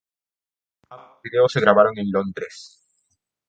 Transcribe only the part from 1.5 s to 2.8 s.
se grabaron en Londres.